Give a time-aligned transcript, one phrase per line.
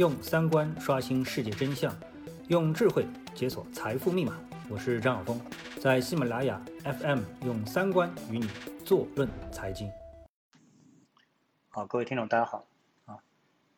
[0.00, 1.94] 用三观刷新世界真相，
[2.48, 4.40] 用智慧解锁财富密码。
[4.70, 5.38] 我是张晓峰，
[5.78, 8.48] 在喜马拉雅 FM 用三观与你
[8.82, 9.92] 坐论财经。
[11.68, 12.64] 好，各位听众，大家好
[13.04, 13.20] 啊。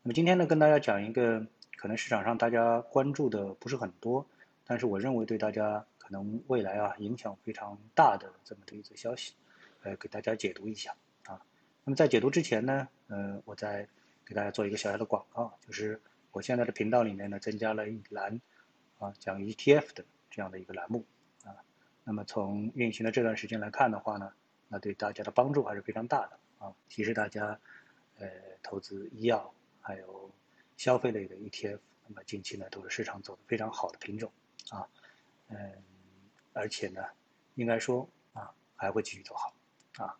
[0.04, 1.44] 那么今天呢，跟大家讲一个
[1.76, 4.24] 可能市场上大家关注的不是很多，
[4.64, 9.32] 但是我认为对大家可能未来啊影响非常大的这么的一则消息，
[9.82, 10.94] 呃，给大家解读一下
[11.26, 11.42] 啊。
[11.82, 13.88] 那么在解读之前呢，呃，我再
[14.24, 16.00] 给大家做一个小小的广告，就是
[16.32, 18.40] 我现在的频道里面呢增加了一栏
[18.98, 21.06] 啊讲 ETF 的这样的一个栏目
[21.44, 21.54] 啊。
[22.04, 24.32] 那么从运行的这段时间来看的话呢，
[24.68, 27.60] 那对大家的帮助还是非常大的啊，提示大家
[28.18, 28.28] 呃
[28.62, 30.30] 投资医药还有
[30.76, 34.32] 消费类的 ETF，那么近期呢都是市场走的非常好的品种
[34.70, 34.88] 啊，
[35.48, 35.56] 嗯，
[36.54, 37.04] 而且呢
[37.54, 39.54] 应该说啊还会继续走好
[40.02, 40.16] 啊。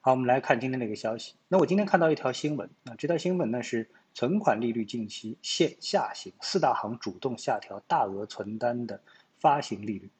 [0.00, 1.34] 好，我们来看今天的一个消息。
[1.48, 9.00] 那我今天看到一条新闻啊，这条新闻呢是存款利率近期现下行，四大行主动下调大额存单的
[9.38, 10.10] 发行利率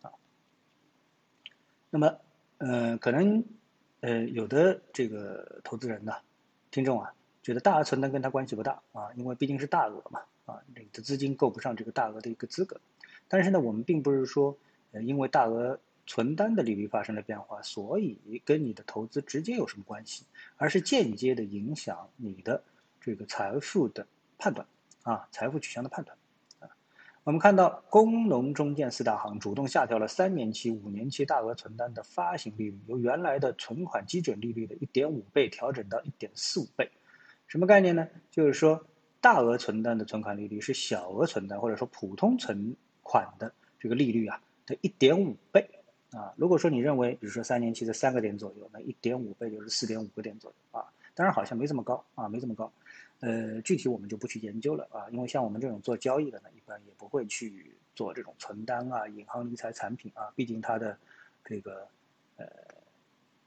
[0.00, 0.10] 啊。
[1.90, 2.16] 那么，
[2.56, 3.44] 呃，可能
[4.00, 6.14] 呃有的这个投资人呢，
[6.70, 12.80] 听众啊，觉得大额存单跟他关系不大啊，因为毕竟是大额嘛啊，你的资金够不上这个大额的一个资格。
[13.28, 14.56] 但是呢，我们并不是说
[14.92, 20.24] 呃因为大额存单的利率发生了变化，所以跟你的投资直接有什么关系？
[20.56, 22.62] 而是间接的影响你的
[23.04, 24.06] 这个财富的
[24.38, 24.66] 判断
[25.02, 26.16] 啊，财富取向的判断
[26.60, 26.70] 啊。
[27.22, 36.90] 我们看到工农中建四大行主动下调了三年期、五年期大额存单的发行利率，由原来的存款基准利率的一点五倍调整到一点四五倍。
[37.46, 38.08] 什么概念呢？
[38.30, 38.86] 就是说
[39.20, 45.68] 大额存单的存款利率是小额存单或者说普通存款的这个利率啊的一点五倍。
[46.12, 50.86] 啊，如果说你认为，比如说三年期的三个点左右，那一点五倍就是四点五个点左右啊。
[51.16, 52.72] 当然好像没这么高啊，没这么高。
[53.20, 60.98] 呃，具体我们就不去研究了啊，因为像我们这种做交易的呢，一般也不会去做这种存单啊、银行理财产品啊，毕竟它的
[61.44, 61.86] 这个
[62.36, 62.46] 呃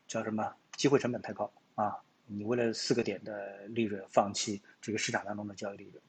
[0.08, 1.98] 叫什么机会成本太高啊。
[2.26, 6.02] 你为了四个点的利润，放弃这个市场当中的交易利润。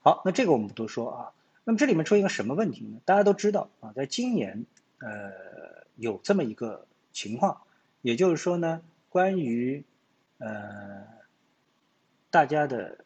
[0.00, 1.32] 好，那这个我们不多说啊。
[1.64, 3.00] 那么这里面出现一个什么问题呢？
[3.04, 4.64] 大家都知道啊，在今年
[4.98, 5.52] 呃。
[5.96, 7.60] 有这么一个情况，
[8.00, 9.84] 也就是说呢，关于
[10.38, 11.06] 呃
[12.32, 13.04] 大家的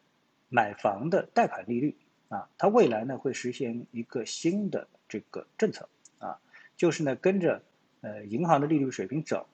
[0.49, 1.95] 买房的贷款利率
[2.29, 6.39] 啊，它未来呢会实现一个新的这个政策啊，
[6.75, 7.61] 就是呢跟着
[8.01, 9.45] 呃银行的利率水平走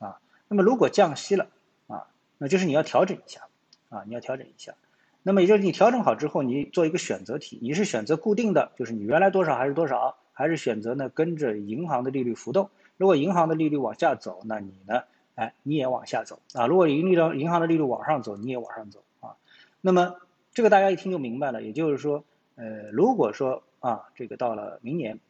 [0.00, 0.20] 啊。
[0.48, 1.48] 那么如果降息了
[1.86, 3.48] 啊，那就是你要调整一下
[3.88, 4.74] 啊，你要调整一下。
[5.22, 10.18] 那么也就是你调整好之后，你做一个选择题，你是选择固定的，就是你原来多少还是多少。
[10.38, 12.68] 还是选择呢跟着银行的利率浮动。
[12.98, 15.04] 如果银行的利率往下走，那你呢？
[15.36, 16.66] 哎，你也往下走啊。
[16.66, 19.36] 如果盈利的银行的利率往上走，你也往上走啊。
[19.80, 20.16] 那么
[20.52, 21.62] 这个大家一听就明白了。
[21.62, 22.24] 也就是说，
[22.56, 25.20] 呃，如果说啊，这个到了明年，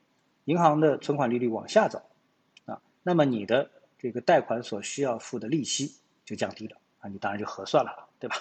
[0.45, 2.01] 银行的存款利率往下走
[2.65, 8.37] 啊，那么你的这个贷款所需要付的利息就降低了啊，你当然就合算了，对吧？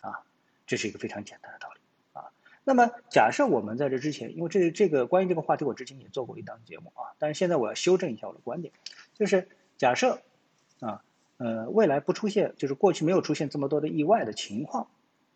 [0.00, 0.20] 啊，
[0.66, 1.80] 这是一个非常简单的道理
[2.14, 2.24] 啊。
[2.64, 8.72] 那么，假设我们在这之前，因为这这个关于这个话题，我之前也做过一档节目啊，但是现在我要修正一下我的观点，
[9.14, 10.22] 就是假设
[10.82, 11.02] 啊，
[11.38, 14.88] 呃，未来不出现，就是过去没有出现这么多的意外的情况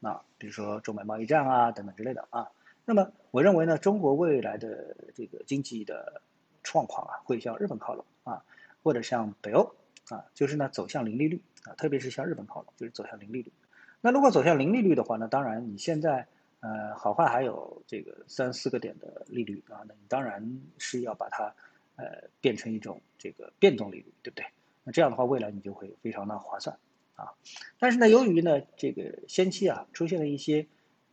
[0.03, 2.51] 啊，比如说中美贸易战啊等等之类的啊，
[2.85, 6.21] 那么我认为呢，中国未来的这个经济的
[6.63, 8.45] 状况啊，会向日本靠拢啊，
[8.83, 9.75] 或者向北欧
[10.09, 13.53] 啊，就是呢走向零利率啊，特别是向日本靠拢，就是走向零利率。
[14.01, 16.27] 那如果走向零利率的话呢，当然你现在。
[16.61, 21.55] 呃，好坏还有这个三四个点的利率啊，那你当然是要把它
[21.97, 24.47] 呃变成一种这个变动利率，对不对？
[24.87, 26.79] 那这样的话，未来你就会非常的划算
[27.17, 27.35] 啊。
[27.81, 30.69] 但是呢，由于呢这个先期啊出现了一些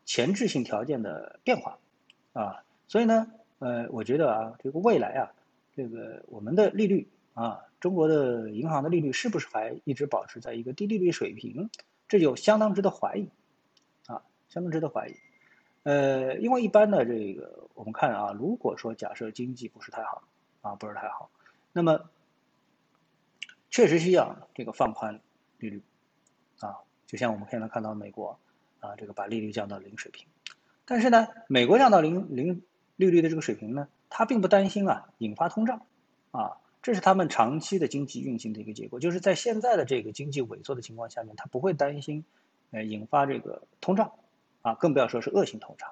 [0.05, 1.79] 前置性条件的变化
[2.33, 5.33] 啊，所以呢呃，我觉得啊这个未来啊
[5.75, 11.71] 这个我们的利率啊，中国的银行的利率是不是还一直保持在一个低利率水平，
[12.07, 13.27] 这就相当值得怀疑
[14.05, 15.15] 啊，相当值得怀疑。
[15.81, 20.21] 呃，因为一般的这个，我们看啊，如果说假设经济不是太好
[20.61, 21.31] 啊，不是太好，
[21.73, 22.09] 那么
[23.73, 25.19] 确实需要这个放宽
[25.57, 25.81] 利率。
[26.59, 26.77] 啊，
[27.07, 28.37] 就像我们现在看到美国
[28.79, 30.27] 啊，这个把利率降到零水平，
[30.85, 32.61] 但是呢，美国降到零零
[32.97, 35.81] 利率的这个水平呢，它并不担心啊引发通胀。
[36.29, 42.23] 啊，这是他们长期的经济运行的一个结果，就是在现在的这个经济萎缩的情况下面，它不会担心
[42.69, 44.11] 呃引发这个通胀。
[44.61, 45.89] 啊，更不要说是恶性通胀，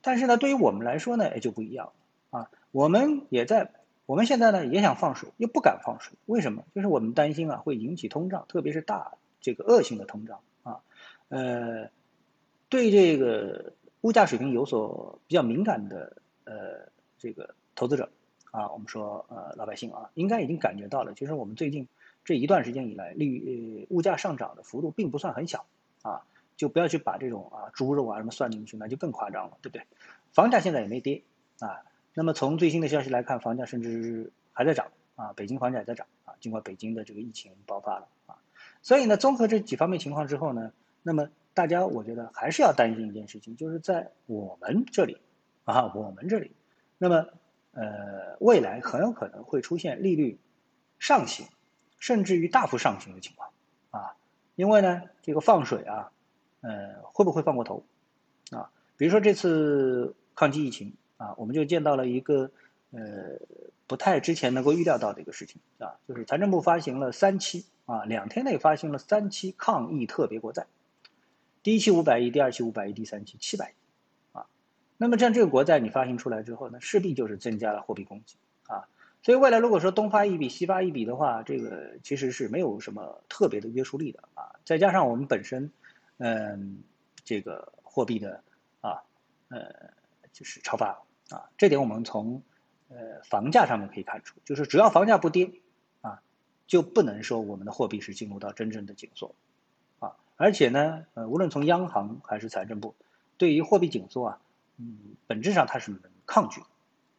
[0.00, 2.38] 但是呢，对于我们来说呢，也就不一样了。
[2.38, 2.50] 啊。
[2.70, 3.72] 我们也在，
[4.06, 6.64] 我们现在呢也想放水，又不敢放水，为什么？
[6.74, 10.80] 就是我们担心啊会引起通胀，特别是大这个恶性的通胀啊。
[11.28, 11.88] 呃，
[12.68, 13.72] 对这个
[14.02, 18.10] 物价水平有所比较敏感的呃这个投资者
[18.50, 21.88] 啊，我们说呃老百姓啊，应该已经感觉到了，其实我们最近
[22.24, 25.64] 这一段时间以来，利物价上涨的幅度并不算很小
[26.02, 26.22] 啊，
[26.56, 29.86] 就不要去把这种啊猪肉啊什么算进去，那就更夸张了，对不对？
[30.32, 31.22] 房价现在也没跌
[31.60, 31.84] 啊，
[32.14, 34.86] 那么从最新的消息来看，房价甚至还在涨
[35.16, 38.36] 啊，北京房价也在涨啊，尽管北京的这个疫情爆发了啊，
[38.82, 40.72] 所以呢，综合这几方面情况之后呢，
[41.02, 41.28] 那么。
[41.54, 45.18] 大家，我觉得还是要担心一件事情，就是在我们这里，
[45.64, 46.50] 啊，我们这里，
[46.96, 47.26] 那么，
[47.72, 50.38] 呃，未来很有可能会出现利率
[50.98, 51.46] 上行，
[51.98, 53.50] 甚至于大幅上行的情况，
[53.90, 54.16] 啊，
[54.54, 56.10] 因为呢，这个放水啊，
[56.62, 57.84] 呃，会不会放过头，
[58.50, 62.50] 啊，比如说这次抗击疫情啊，我们就见到了一个
[62.90, 63.38] 呃
[63.86, 70.66] 不太之前能够预料到的一个事情啊，就是财政部发行了三期啊，两天内发行了三期抗疫特别国债。
[71.62, 74.46] 第一期五百亿，第二期五百亿，第三期七百亿，啊，
[74.96, 78.34] 那么像这个国债你发行出来之后呢，势必就是增加了货币供给
[78.66, 78.88] 啊，
[79.22, 85.70] 所以未来如果说东发一笔西发一笔的话，这个其实是没有什么特别的约束力的啊，再加上我们本身，
[86.18, 86.82] 嗯，
[87.22, 88.42] 这个货币的
[88.80, 89.02] 啊，
[89.48, 89.72] 呃，
[90.32, 91.00] 就是超发
[91.32, 92.42] 啊，这点我们从
[92.88, 95.50] 呃房价上面可以看出，就是只要房价不跌
[96.02, 96.22] 啊，
[96.66, 99.34] 就不能说我们的货币是进入到真正的紧缩。
[99.98, 102.94] 啊而且呢，呃，无论从央行还是财政部，
[103.38, 104.40] 对于货币紧缩啊，
[104.76, 106.62] 嗯，本质上它是抗拒，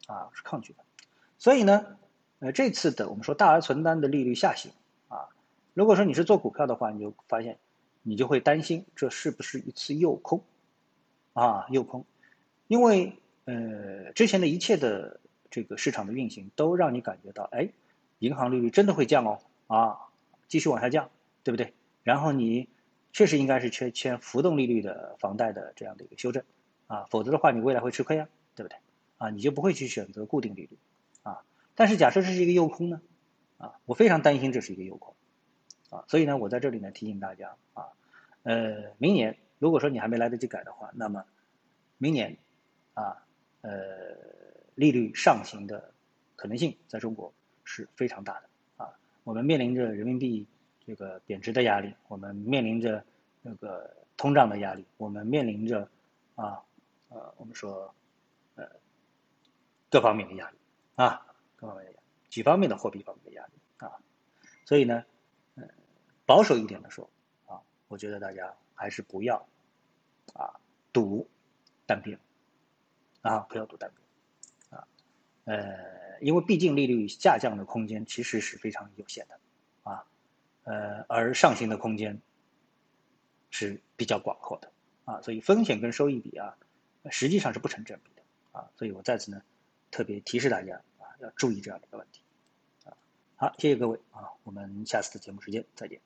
[0.06, 0.84] 啊，是抗拒的。
[1.38, 1.96] 所以呢，
[2.40, 4.72] 呃，这次的我们说大额存单的利率下行
[5.08, 5.28] 啊，
[5.72, 7.58] 如果说你是做股票的话，你就发现，
[8.02, 10.42] 你就会担心这是不是一次诱空，
[11.32, 12.04] 啊，诱空，
[12.66, 15.20] 因为呃，之前的一切的
[15.50, 17.70] 这个市场的运行都让你感觉到，哎，
[18.18, 19.98] 银行利率真的会降哦，啊，
[20.48, 21.10] 继续往下降，
[21.42, 21.72] 对不对？
[22.02, 22.68] 然后你。
[23.16, 26.42] 确实应该是签签浮动利率的房贷的这样的一个修正，
[26.88, 28.76] 啊，否则的话你未来会吃亏啊，对不对？
[29.18, 30.76] 啊，你就不会去选择固定利率，
[31.22, 31.44] 啊，
[31.76, 33.00] 但是假设这是一个诱空呢，
[33.58, 35.14] 啊，我非常担心这是一个诱空，
[35.90, 37.86] 啊，所以呢，我在这里呢提醒大家啊，
[38.42, 41.24] 呃，明年如果说你还没来得及改的话，那么
[41.98, 42.36] 明年
[42.94, 43.22] 啊，
[43.64, 43.72] 呃，
[44.74, 45.92] 利率上行的
[46.36, 47.32] 可能性在中国
[47.64, 48.92] 是非常大的，啊，
[49.24, 50.46] 我们面临着人民币。
[50.86, 53.02] 这个贬值的压力，我们面临着
[53.40, 55.88] 那个通胀的压力，我们面临着
[56.34, 56.60] 啊
[57.08, 57.94] 呃我们说
[58.54, 58.68] 呃
[59.90, 60.58] 各方面的压力
[60.96, 61.24] 啊
[61.56, 63.96] 各方面的压，几方面的货币方面的压力啊，
[64.66, 65.02] 所以呢，
[65.54, 65.66] 呃
[66.26, 67.08] 保守一点的说
[67.46, 69.36] 啊，我觉得大家还是不要
[70.34, 70.52] 啊
[70.92, 71.26] 赌
[71.86, 72.18] 单边
[73.24, 74.86] 啊不要赌单边啊
[75.44, 79.40] 呃因为毕竟利率下降的空间其实是非常有限的
[79.82, 80.06] 啊。
[80.62, 82.22] 呃，而上行的空间
[83.50, 84.72] 是比较广阔的
[85.04, 86.56] 啊，所以风险跟收益比啊，
[87.10, 88.22] 实际上是不成正比的
[88.52, 89.42] 啊，所以我在此呢
[89.90, 92.22] 特别提示大家啊，要注意这样的一个问题
[92.84, 92.96] 啊。
[93.36, 96.00] 好，谢谢各位啊，我们下次的节目时间再见。